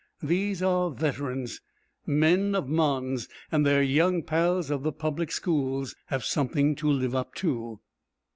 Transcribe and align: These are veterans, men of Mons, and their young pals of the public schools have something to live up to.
These 0.23 0.63
are 0.63 0.89
veterans, 0.89 1.61
men 2.07 2.55
of 2.55 2.67
Mons, 2.67 3.29
and 3.51 3.63
their 3.63 3.83
young 3.83 4.23
pals 4.23 4.71
of 4.71 4.81
the 4.81 4.91
public 4.91 5.31
schools 5.31 5.95
have 6.07 6.23
something 6.25 6.73
to 6.77 6.89
live 6.89 7.13
up 7.13 7.35
to. 7.35 7.79